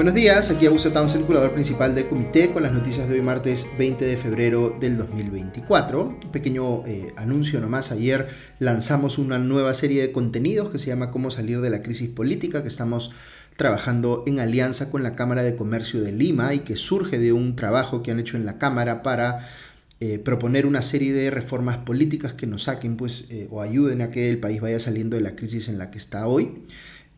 [0.00, 3.66] Buenos días, aquí Augusto Townsend, curador principal del comité, con las noticias de hoy martes
[3.78, 6.18] 20 de febrero del 2024.
[6.24, 8.26] Un pequeño eh, anuncio nomás, ayer
[8.60, 12.62] lanzamos una nueva serie de contenidos que se llama Cómo salir de la crisis política,
[12.62, 13.12] que estamos
[13.58, 17.54] trabajando en alianza con la Cámara de Comercio de Lima y que surge de un
[17.54, 19.46] trabajo que han hecho en la Cámara para
[20.00, 24.08] eh, proponer una serie de reformas políticas que nos saquen pues, eh, o ayuden a
[24.08, 26.64] que el país vaya saliendo de la crisis en la que está hoy.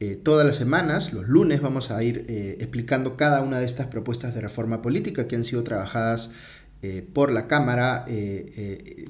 [0.02, 2.26] Eh, todas las semanas, los lunes, vamos a ir
[2.58, 6.32] explicando cada una de estas propuestas de reforma política que han sido trabajadas
[7.12, 8.04] por la Cámara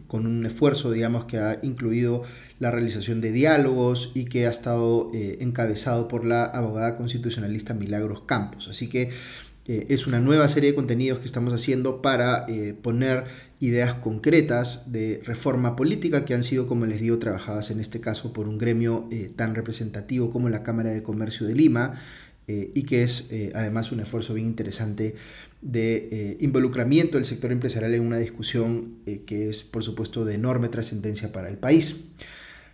[0.07, 2.23] con un esfuerzo, digamos, que ha incluido
[2.59, 8.69] la realización de diálogos y que ha estado encabezado por la abogada constitucionalista Milagros Campos.
[8.69, 9.09] Así que
[9.67, 12.47] es una nueva serie de contenidos que estamos haciendo para
[12.83, 13.25] poner
[13.63, 18.33] ideas concretas de reforma política que han sido, como les digo, trabajadas en este caso
[18.33, 21.93] por un gremio eh, tan representativo como la Cámara de Comercio de Lima
[22.49, 25.15] eh, y que es eh, además un esfuerzo bien interesante
[25.61, 28.97] de involucramiento del sector empresarial en una discusión
[29.27, 32.07] que es, por supuesto, de enorme trascendencia para el país.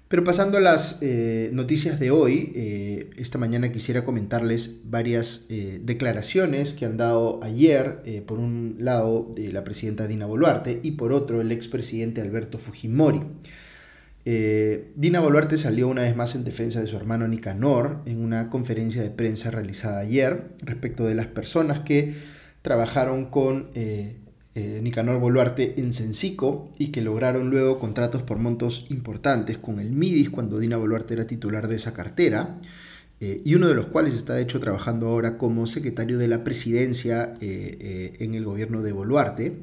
[0.08, 5.80] Pero pasando a las eh, noticias de hoy, eh, esta mañana quisiera comentarles varias eh,
[5.84, 11.42] declaraciones que han dado ayer, por un lado, la presidenta Dina Boluarte y por otro,
[11.42, 13.20] el expresidente Alberto Fujimori.
[14.94, 19.02] Dina Boluarte salió una vez más en defensa de su hermano Nicanor en una conferencia
[19.02, 22.14] de prensa realizada ayer respecto de las personas que
[22.60, 23.70] trabajaron con
[24.54, 29.92] eh, Nicanor Boluarte en Sencico y que lograron luego contratos por montos importantes con el
[29.92, 32.58] MIDIS cuando Dina Boluarte era titular de esa cartera.
[33.20, 36.44] Eh, y uno de los cuales está de hecho trabajando ahora como secretario de la
[36.44, 39.56] presidencia eh, en el gobierno de Boluarte.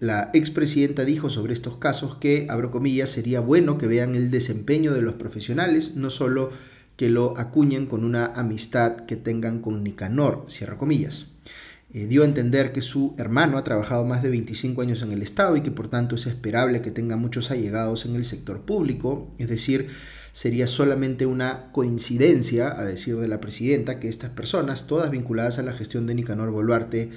[0.00, 4.94] la expresidenta dijo sobre estos casos que, abro comillas, sería bueno que vean el desempeño
[4.94, 6.50] de los profesionales, no solo
[6.96, 11.26] que lo acuñen con una amistad que tengan con Nicanor, cierro comillas.
[11.94, 15.22] Eh, dio a entender que su hermano ha trabajado más de 25 años en el
[15.22, 19.32] Estado y que por tanto es esperable que tenga muchos allegados en el sector público,
[19.38, 19.86] es decir,
[20.32, 25.62] sería solamente una coincidencia, a decir de la presidenta, que estas personas, todas vinculadas a
[25.62, 27.10] la gestión de Nicanor Boluarte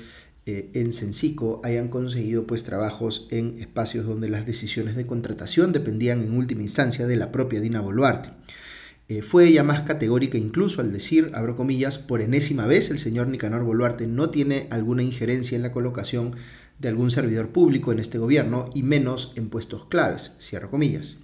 [0.46, 6.22] eh, en Sencico, hayan conseguido pues trabajos en espacios donde las decisiones de contratación dependían
[6.22, 8.30] en última instancia de la propia Dina Boluarte.
[9.10, 13.28] Eh, fue ella más categórica incluso al decir, abro comillas, por enésima vez el señor
[13.28, 16.36] Nicanor Boluarte no tiene alguna injerencia en la colocación
[16.80, 21.20] de algún servidor público en este gobierno y menos en puestos claves, cierro comillas.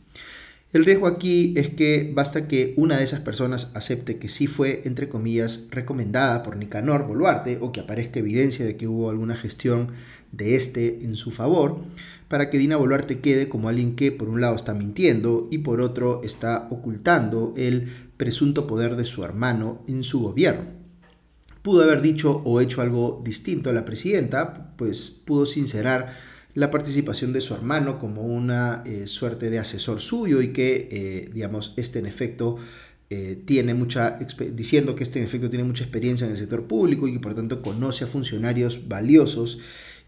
[0.74, 4.82] El riesgo aquí es que basta que una de esas personas acepte que sí fue,
[4.86, 9.90] entre comillas, recomendada por Nicanor Boluarte o que aparezca evidencia de que hubo alguna gestión
[10.32, 11.78] de este en su favor,
[12.28, 15.80] para que Dina Boluarte quede como alguien que por un lado está mintiendo y por
[15.80, 20.66] otro está ocultando el presunto poder de su hermano en su gobierno.
[21.62, 26.14] Pudo haber dicho o hecho algo distinto a la presidenta, pues pudo sincerar
[26.56, 31.30] la participación de su hermano como una eh, suerte de asesor suyo y que, eh,
[31.34, 32.58] digamos, este en efecto
[33.10, 34.20] eh, tiene mucha,
[34.52, 37.36] diciendo que este en efecto tiene mucha experiencia en el sector público y que por
[37.36, 39.60] tanto conoce a funcionarios valiosos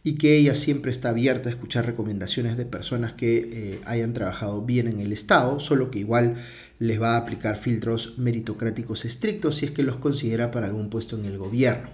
[0.03, 4.87] y que ella siempre está abierta a escuchar recomendaciones de personas que hayan trabajado bien
[4.87, 6.35] en el Estado, solo que igual
[6.77, 11.17] les va a aplicar filtros meritocráticos estrictos si es que los considera para algún puesto
[11.17, 11.89] en el gobierno.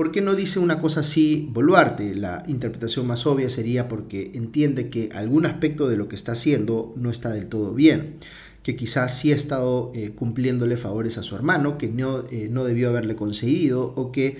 [0.00, 2.14] ¿Por qué no dice una cosa así Boluarte?
[2.14, 6.94] La interpretación más obvia sería porque entiende que algún aspecto de lo que está haciendo
[6.96, 8.14] no está del todo bien,
[8.62, 12.64] que quizás sí ha estado eh, cumpliéndole favores a su hermano, que no, eh, no
[12.64, 14.38] debió haberle conseguido, o que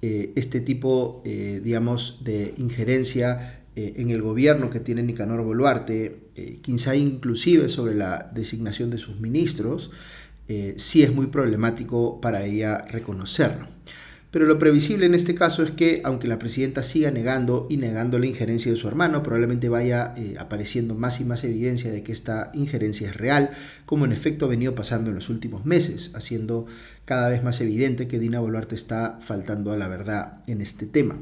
[0.00, 6.20] eh, este tipo, digamos, de injerencia en el gobierno que tiene Nicanor Boluarte,
[6.62, 9.90] quizá inclusive sobre la designación de sus ministros,
[10.76, 13.66] sí es muy problemático para ella reconocerlo.
[14.32, 18.18] Pero lo previsible en este caso es que, aunque la presidenta siga negando y negando
[18.18, 22.12] la injerencia de su hermano, probablemente vaya eh, apareciendo más y más evidencia de que
[22.12, 23.50] esta injerencia es real,
[23.84, 26.64] como en efecto ha venido pasando en los últimos meses, haciendo
[27.04, 31.18] cada vez más evidente que Dina Boluarte está faltando a la verdad en este tema.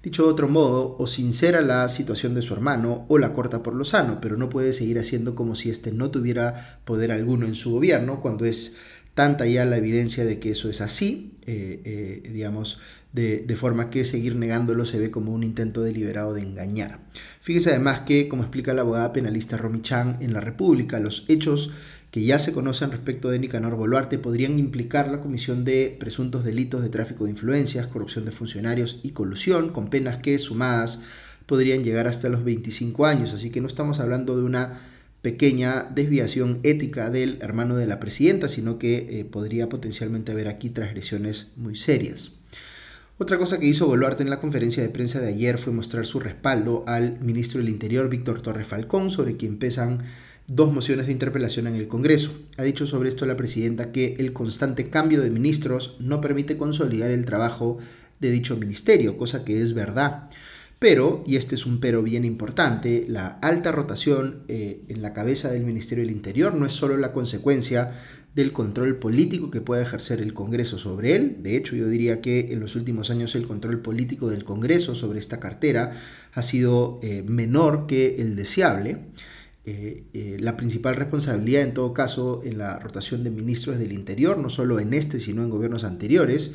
[0.00, 3.74] Dicho de otro modo, o sincera la situación de su hermano o la corta por
[3.74, 7.56] lo sano, pero no puede seguir haciendo como si éste no tuviera poder alguno en
[7.56, 8.76] su gobierno cuando es
[9.14, 12.78] tanta ya la evidencia de que eso es así, eh, eh, digamos,
[13.12, 17.00] de, forma que seguir negándolo se ve como un intento deliberado de engañar.
[17.40, 21.72] Fíjese además que, como explica la abogada penalista Romy Chan en La República, los hechos
[22.10, 26.82] que ya se conocen respecto de Nicanor Boluarte podrían implicar la comisión de presuntos delitos
[26.82, 31.00] de tráfico de influencias, corrupción de funcionarios y colusión, con penas que sumadas
[31.46, 33.32] podrían llegar hasta los 25 años.
[33.32, 34.78] Así que no estamos hablando de una
[35.22, 40.68] pequeña desviación ética del hermano de la presidenta, sino que eh, podría potencialmente haber aquí
[40.68, 42.32] transgresiones muy serias.
[43.18, 46.18] Otra cosa que hizo Boluarte en la conferencia de prensa de ayer fue mostrar su
[46.18, 50.02] respaldo al ministro del Interior, Víctor Torres Falcón, sobre quien pesan
[50.48, 52.32] dos mociones de interpelación en el Congreso.
[52.56, 57.12] Ha dicho sobre esto la presidenta que el constante cambio de ministros no permite consolidar
[57.12, 57.78] el trabajo
[58.18, 60.28] de dicho ministerio, cosa que es verdad.
[60.82, 65.48] Pero, y este es un pero bien importante, la alta rotación eh, en la cabeza
[65.48, 67.92] del Ministerio del Interior no es solo la consecuencia
[68.34, 71.36] del control político que puede ejercer el Congreso sobre él.
[71.38, 75.20] De hecho, yo diría que en los últimos años el control político del Congreso sobre
[75.20, 75.92] esta cartera
[76.34, 78.98] ha sido eh, menor que el deseable.
[79.64, 84.50] Eh, la principal responsabilidad en todo caso en la rotación de ministros del Interior, no
[84.50, 86.50] solo en este, sino en gobiernos anteriores,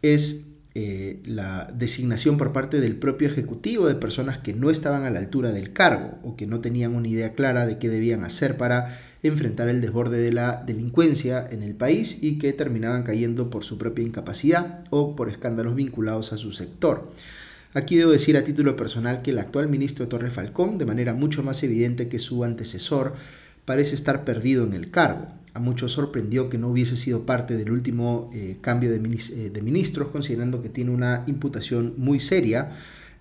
[0.00, 5.20] es la designación por parte del propio Ejecutivo de personas que no estaban a la
[5.20, 8.98] altura del cargo o que no tenían una idea clara de qué debían hacer para
[9.22, 13.78] enfrentar el desborde de la delincuencia en el país y que terminaban cayendo por su
[13.78, 17.10] propia incapacidad o por escándalos vinculados a su sector.
[17.72, 21.42] Aquí debo decir a título personal que el actual ministro Torre Falcón, de manera mucho
[21.42, 23.14] más evidente que su antecesor,
[23.64, 25.28] parece estar perdido en el cargo.
[25.54, 29.62] A muchos sorprendió que no hubiese sido parte del último eh, cambio de, eh, de
[29.62, 32.72] ministros, considerando que tiene una imputación muy seria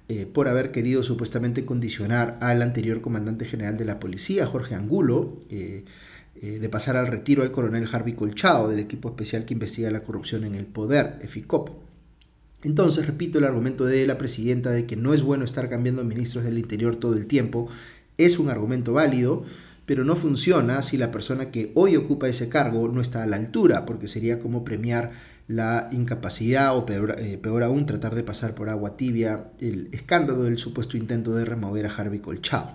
[0.09, 5.39] eh, por haber querido supuestamente condicionar al anterior comandante general de la policía, Jorge Angulo,
[5.49, 10.43] de pasar al retiro al coronel Harvey Colchado del equipo especial que investiga la corrupción
[10.43, 11.69] en el poder, EFICOP.
[12.63, 16.43] Entonces, repito el argumento de la presidenta de que no es bueno estar cambiando ministros
[16.43, 17.69] del interior todo el tiempo,
[18.17, 19.45] es un argumento válido,
[19.85, 23.35] pero no funciona si la persona que hoy ocupa ese cargo no está a la
[23.35, 25.11] altura, porque sería como premiar
[25.47, 30.57] la incapacidad o peor, eh, aún tratar de pasar por agua tibia el escándalo del
[30.57, 32.71] supuesto intento de remover a Harvey Colchado.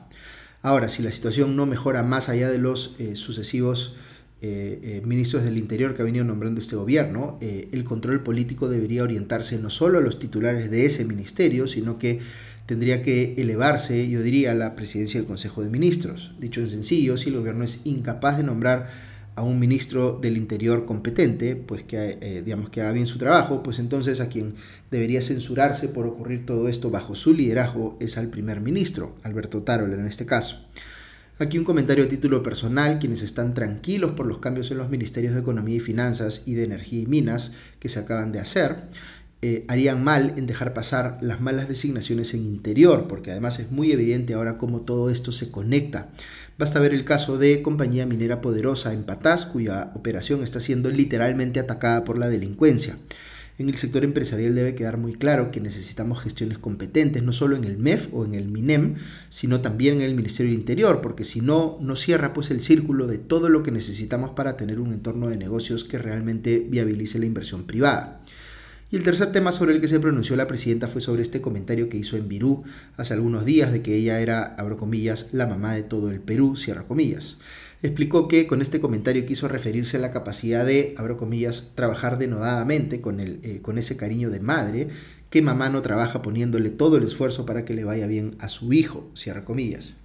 [0.60, 3.96] Ahora, si la situación no mejora más allá de los eh, sucesivos
[4.40, 9.58] eh, ministros del Interior que ha venido nombrando este gobierno, el control político debería orientarse
[9.58, 12.20] no solo a los titulares de ese ministerio, sino que
[12.68, 16.32] tendría que elevarse, yo diría, a la presidencia del Consejo de Ministros.
[16.38, 18.90] Dicho en sencillo, si el gobierno es incapaz de nombrar
[19.36, 23.62] a un ministro del Interior competente, pues que, eh, digamos, que haga bien su trabajo,
[23.62, 24.52] pues entonces a quien
[24.90, 29.94] debería censurarse por ocurrir todo esto bajo su liderazgo es al primer ministro, Alberto Tarola
[29.94, 30.68] en este caso.
[31.40, 35.32] Aquí un comentario a título personal, quienes están tranquilos por los cambios en los ministerios
[35.32, 38.88] de Economía y Finanzas y de Energía y Minas que se acaban de hacer,
[39.40, 43.92] eh, harían mal en dejar pasar las malas designaciones en interior, porque además es muy
[43.92, 46.08] evidente ahora cómo todo esto se conecta.
[46.58, 51.60] Basta ver el caso de Compañía Minera Poderosa en Patás, cuya operación está siendo literalmente
[51.60, 52.96] atacada por la delincuencia.
[53.58, 57.64] En el sector empresarial debe quedar muy claro que necesitamos gestiones competentes, no solo en
[57.64, 58.94] el MEF o en el MINEM,
[59.28, 63.06] sino también en el Ministerio del Interior, porque si no, no cierra pues el círculo
[63.06, 67.26] de todo lo que necesitamos para tener un entorno de negocios que realmente viabilice la
[67.26, 68.20] inversión privada.
[68.90, 71.90] Y el tercer tema sobre el que se pronunció la presidenta fue sobre este comentario
[71.90, 72.64] que hizo en Virú
[72.96, 76.56] hace algunos días de que ella era, abro comillas, la mamá de todo el Perú,
[76.56, 77.36] cierra comillas.
[77.82, 83.02] Explicó que con este comentario quiso referirse a la capacidad de, abro comillas, trabajar denodadamente
[83.02, 84.88] con, el, eh, con ese cariño de madre
[85.28, 88.72] que mamá no trabaja poniéndole todo el esfuerzo para que le vaya bien a su
[88.72, 89.96] hijo, cierra comillas.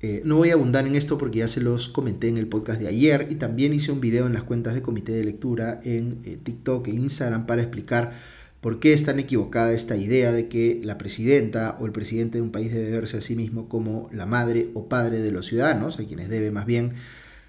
[0.00, 2.80] Eh, no voy a abundar en esto porque ya se los comenté en el podcast
[2.80, 6.20] de ayer y también hice un video en las cuentas de comité de lectura en
[6.24, 8.12] eh, TikTok e Instagram para explicar
[8.60, 12.42] por qué es tan equivocada esta idea de que la presidenta o el presidente de
[12.42, 15.98] un país debe verse a sí mismo como la madre o padre de los ciudadanos,
[15.98, 16.92] a quienes debe más bien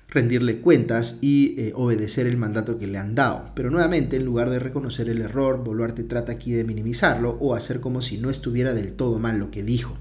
[0.08, 3.51] rendirle cuentas y eh, obedecer el mandato que le han dado.
[3.53, 7.79] Pero nuevamente, en lugar de reconocer el error, Boluarte trata aquí de minimizarlo o hacer
[7.79, 9.98] como si no estuviera del todo mal lo que dijo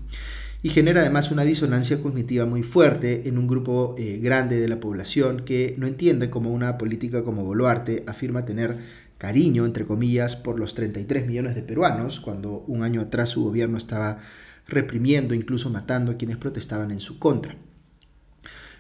[0.63, 4.81] y genera además una disonancia cognitiva muy fuerte en un grupo eh, grande de la
[4.81, 8.79] población que no entiende cómo una política como Boluarte afirma tener
[9.19, 13.79] cariño, entre comillas, por los 33 millones de peruanos, cuando un año atrás su gobierno
[13.79, 14.19] estaba
[14.67, 17.57] reprimiendo, incluso matando a quienes protestaban en su contra.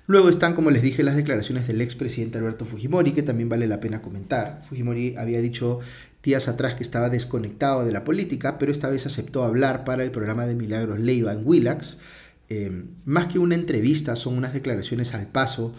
[0.06, 3.78] Luego están, como les dije, las declaraciones del expresidente Alberto Fujimori, que también vale la
[3.78, 4.62] pena comentar.
[4.62, 5.80] Fujimori había dicho
[6.22, 10.10] días atrás que estaba desconectado de la política, pero esta vez aceptó hablar para el
[10.10, 11.98] programa de Milagros Leiva en Willax.
[12.50, 15.74] Eh, más que una entrevista, son unas declaraciones al paso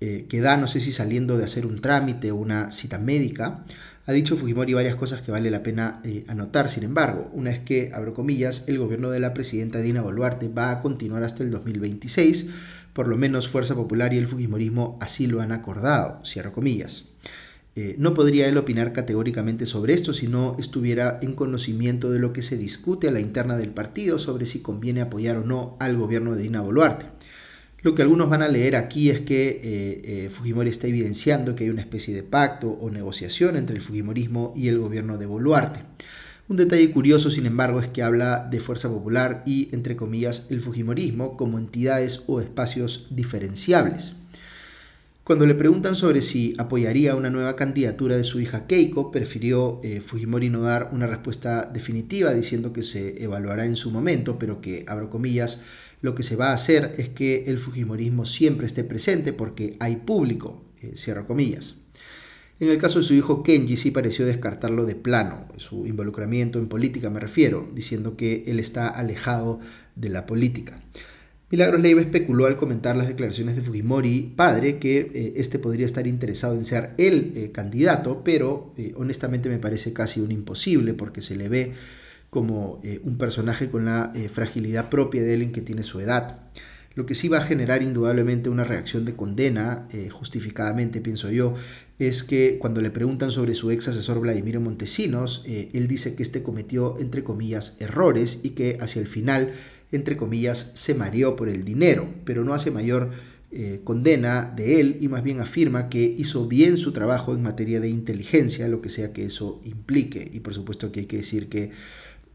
[0.00, 3.64] eh, que da, no sé si saliendo de hacer un trámite o una cita médica.
[4.04, 7.60] Ha dicho Fujimori varias cosas que vale la pena eh, anotar, sin embargo, una es
[7.60, 11.50] que, abro comillas, el gobierno de la presidenta Dina Boluarte va a continuar hasta el
[11.50, 12.46] 2026,
[12.92, 17.06] por lo menos Fuerza Popular y el Fujimorismo así lo han acordado, cierro comillas.
[17.78, 22.32] Eh, no podría él opinar categóricamente sobre esto si no estuviera en conocimiento de lo
[22.32, 25.94] que se discute a la interna del partido sobre si conviene apoyar o no al
[25.98, 27.04] gobierno de Dina Boluarte.
[27.82, 31.64] Lo que algunos van a leer aquí es que eh, eh, Fujimori está evidenciando que
[31.64, 35.80] hay una especie de pacto o negociación entre el Fujimorismo y el gobierno de Boluarte.
[36.48, 40.62] Un detalle curioso, sin embargo, es que habla de Fuerza Popular y, entre comillas, el
[40.62, 44.16] Fujimorismo como entidades o espacios diferenciables.
[45.26, 50.00] Cuando le preguntan sobre si apoyaría una nueva candidatura de su hija Keiko, prefirió eh,
[50.00, 54.84] Fujimori no dar una respuesta definitiva diciendo que se evaluará en su momento, pero que,
[54.86, 55.62] abro comillas,
[56.00, 59.96] lo que se va a hacer es que el Fujimorismo siempre esté presente porque hay
[59.96, 61.74] público, eh, cierro comillas.
[62.60, 66.68] En el caso de su hijo Kenji sí pareció descartarlo de plano, su involucramiento en
[66.68, 69.58] política me refiero, diciendo que él está alejado
[69.96, 70.80] de la política.
[71.48, 76.08] Milagros Leiva especuló al comentar las declaraciones de Fujimori, padre, que eh, este podría estar
[76.08, 81.22] interesado en ser el eh, candidato, pero eh, honestamente me parece casi un imposible porque
[81.22, 81.72] se le ve
[82.30, 86.40] como un personaje con la fragilidad propia de él en que tiene su edad.
[86.94, 91.54] Lo que sí va a generar indudablemente una reacción de condena, justificadamente pienso yo,
[91.98, 96.42] es que cuando le preguntan sobre su ex asesor Vladimiro Montesinos, él dice que este
[96.42, 99.52] cometió, entre comillas, errores y que hacia el final,
[99.92, 103.10] entre comillas, se mareó por el dinero, pero no hace mayor
[103.52, 107.80] eh, condena de él y más bien afirma que hizo bien su trabajo en materia
[107.80, 110.28] de inteligencia, lo que sea que eso implique.
[110.32, 111.70] Y por supuesto que hay que decir que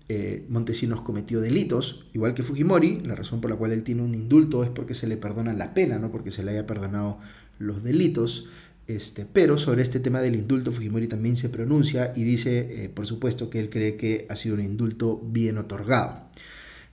[0.09, 4.15] eh, Montesinos cometió delitos, igual que Fujimori, la razón por la cual él tiene un
[4.15, 7.19] indulto es porque se le perdona la pena, no porque se le haya perdonado
[7.59, 8.47] los delitos.
[8.87, 13.05] Este, pero sobre este tema del indulto, Fujimori también se pronuncia y dice, eh, por
[13.07, 16.29] supuesto, que él cree que ha sido un indulto bien otorgado.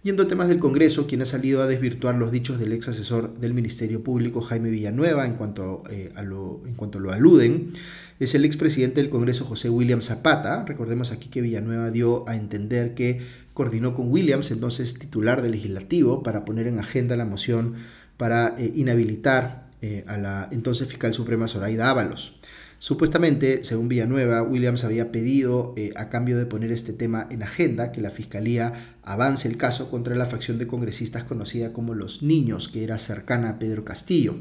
[0.01, 3.37] Yendo a temas del Congreso, quien ha salido a desvirtuar los dichos del ex asesor
[3.41, 7.73] del Ministerio Público, Jaime Villanueva, en cuanto, eh, a lo, en cuanto lo aluden,
[8.21, 10.65] es el expresidente del Congreso, José William Zapata.
[10.65, 13.21] Recordemos aquí que Villanueva dio a entender que
[13.55, 17.75] coordinó con Williams, entonces titular del legislativo, para poner en agenda la moción
[18.17, 22.38] para eh, inhabilitar eh, a la entonces fiscal suprema Zoraida Ábalos.
[22.81, 27.91] Supuestamente, según Villanueva, Williams había pedido, eh, a cambio de poner este tema en agenda,
[27.91, 32.69] que la Fiscalía avance el caso contra la facción de congresistas conocida como Los Niños,
[32.69, 34.37] que era cercana a Pedro Castillo.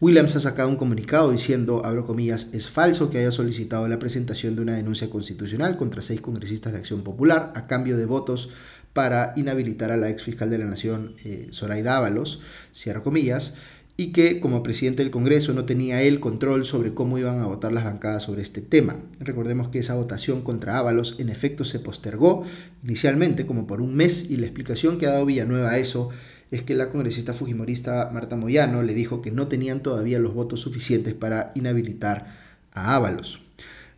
[0.00, 4.56] Williams ha sacado un comunicado diciendo, abro comillas, es falso que haya solicitado la presentación
[4.56, 8.50] de una denuncia constitucional contra seis congresistas de Acción Popular a cambio de votos
[8.92, 12.40] para inhabilitar a la ex fiscal de la Nación, eh, Zoraida Ábalos,
[12.72, 13.54] cierro comillas,
[14.00, 17.72] y que como presidente del Congreso no tenía él control sobre cómo iban a votar
[17.72, 19.00] las bancadas sobre este tema.
[19.18, 22.44] Recordemos que esa votación contra Ábalos en efecto se postergó
[22.84, 26.10] inicialmente como por un mes y la explicación que ha dado Villanueva a eso
[26.52, 30.60] es que la congresista fujimorista Marta Moyano le dijo que no tenían todavía los votos
[30.60, 32.28] suficientes para inhabilitar
[32.72, 33.47] a Ábalos.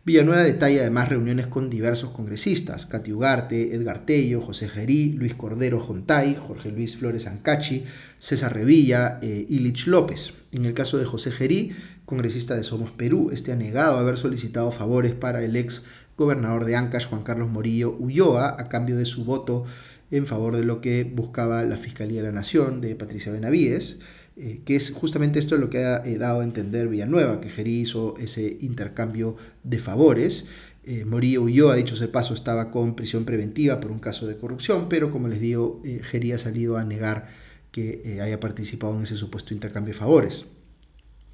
[0.03, 5.79] Villanueva detalla además reuniones con diversos congresistas, Cati Ugarte, Edgar Tello, José Gerí, Luis Cordero
[5.79, 7.83] Jontay, Jorge Luis Flores Ancachi,
[8.17, 10.33] César Revilla e Ilich López.
[10.51, 11.73] En el caso de José Gerí,
[12.05, 15.85] congresista de Somos Perú, este ha negado haber solicitado favores para el ex
[16.17, 19.65] gobernador de Ancash, Juan Carlos Morillo Ulloa, a cambio de su voto
[20.09, 23.99] en favor de lo que buscaba la Fiscalía de la Nación de Patricia Benavides.
[24.37, 27.81] Eh, que es justamente esto lo que ha eh, dado a entender Villanueva, que Gerí
[27.81, 30.45] hizo ese intercambio de favores.
[30.83, 34.87] Eh, Morillo Ulloa, dicho ese paso, estaba con prisión preventiva por un caso de corrupción,
[34.89, 37.27] pero como les digo, eh, Gerí ha salido a negar
[37.71, 40.45] que haya participado en ese supuesto intercambio de favores.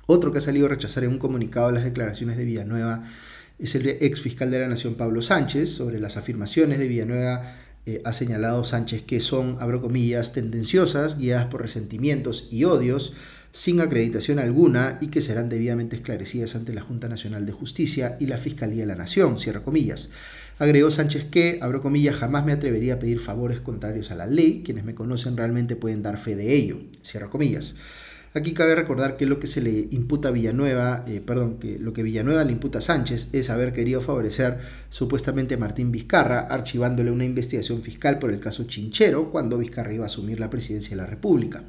[0.06, 3.02] Otro que ha salido a rechazar en un comunicado las declaraciones de Villanueva
[3.60, 7.42] es el ex fiscal de la Nación Pablo Sánchez sobre las afirmaciones de Villanueva
[7.88, 13.14] eh, ha señalado Sánchez que son, abro comillas, tendenciosas, guiadas por resentimientos y odios,
[13.54, 18.26] sin acreditación alguna y que serán debidamente esclarecidas ante la Junta Nacional de Justicia y
[18.26, 20.10] la Fiscalía de la Nación, cierra comillas.
[20.60, 24.64] Agregó Sánchez que, abro comillas, jamás me atrevería a pedir favores contrarios a la ley,
[24.66, 27.76] quienes me conocen realmente pueden dar fe de ello, cierra comillas.
[28.38, 31.92] Aquí cabe recordar que lo que se le imputa a Villanueva, eh, perdón, que lo
[31.92, 37.10] que Villanueva le imputa a Sánchez es haber querido favorecer supuestamente a Martín Vizcarra, archivándole
[37.10, 40.98] una investigación fiscal por el caso Chinchero, cuando Vizcarra iba a asumir la presidencia de
[40.98, 41.64] la República.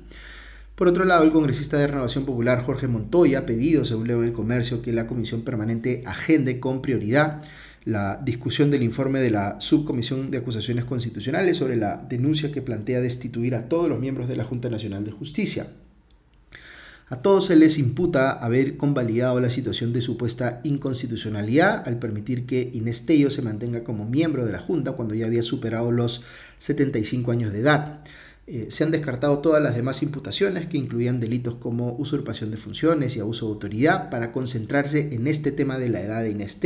[0.75, 4.28] Por otro lado, el congresista de Renovación Popular Jorge Montoya ha pedido, según leo en
[4.28, 7.40] el comercio, que la comisión permanente agende con prioridad
[7.87, 13.00] la discusión del informe de la Subcomisión de Acusaciones Constitucionales sobre la denuncia que plantea
[13.00, 15.66] destituir a todos los miembros de la Junta Nacional de Justicia.
[17.11, 22.71] A todos se les imputa haber convalidado la situación de supuesta inconstitucionalidad al permitir que
[22.75, 26.23] Inés se mantenga como miembro de la Junta cuando ya había superado los
[26.59, 28.00] 75 años de edad.
[28.47, 33.17] Eh, se han descartado todas las demás imputaciones que incluían delitos como usurpación de funciones
[33.17, 36.59] y abuso de autoridad para concentrarse en este tema de la edad de Inés.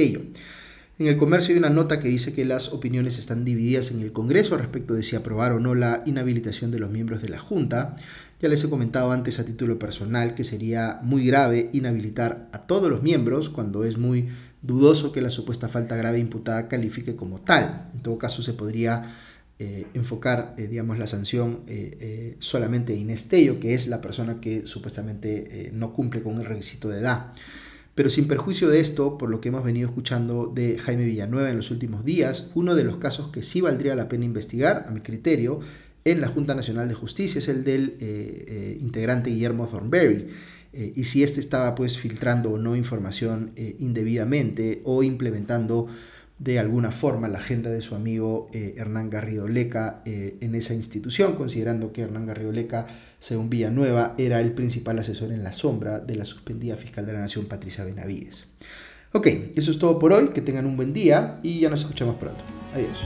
[0.98, 4.12] En el comercio hay una nota que dice que las opiniones están divididas en el
[4.12, 7.96] Congreso respecto de si aprobar o no la inhabilitación de los miembros de la Junta.
[8.42, 12.90] Ya les he comentado antes a título personal que sería muy grave inhabilitar a todos
[12.90, 14.26] los miembros cuando es muy
[14.62, 17.88] dudoso que la supuesta falta grave imputada califique como tal.
[17.94, 19.04] En todo caso, se podría
[19.60, 24.66] eh, enfocar, eh, digamos, la sanción eh, solamente en Estello, que es la persona que
[24.66, 27.34] supuestamente no cumple con el requisito de edad.
[27.94, 31.58] Pero sin perjuicio de esto, por lo que hemos venido escuchando de Jaime Villanueva en
[31.58, 35.00] los últimos días, uno de los casos que sí valdría la pena investigar, a mi
[35.00, 35.60] criterio,
[36.04, 37.96] en la Junta Nacional de Justicia es el del
[38.80, 40.28] integrante Guillermo Thornberry.
[40.72, 45.88] y si éste estaba pues filtrando o no información indebidamente o implementando
[46.42, 50.74] de alguna forma la agenda de su amigo eh, Hernán Garrido Leca eh, en esa
[50.74, 52.86] institución, considerando que Hernán Garrido Leca,
[53.20, 57.20] según Villanueva, era el principal asesor en la sombra de la suspendida fiscal de la
[57.20, 58.48] Nación, Patricia Benavides.
[59.12, 62.16] Ok, eso es todo por hoy, que tengan un buen día y ya nos escuchamos
[62.16, 62.42] pronto.
[62.74, 62.98] Adiós.